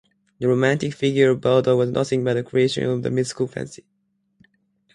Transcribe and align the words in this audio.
The 0.39 0.47
romantic 0.47 0.95
figure 0.95 1.29
of 1.29 1.41
Balder 1.41 1.75
was 1.75 1.91
nothing 1.91 2.23
but 2.23 2.35
a 2.35 2.41
creation 2.41 2.89
of 2.89 3.03
the 3.03 3.11
mythical 3.11 3.45
fancy. 3.45 3.85